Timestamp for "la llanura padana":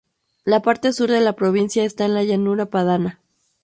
2.15-3.19